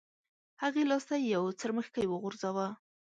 [0.61, 2.67] هغې لاس ته یو څرمښکۍ وغورځاوه.